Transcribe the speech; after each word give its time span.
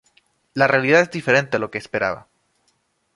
La 0.55 0.65
realidad 0.67 1.01
es 1.01 1.11
diferente 1.11 1.57
a 1.57 1.59
lo 1.59 1.69
que 1.69 1.77
esperaba. 1.77 2.27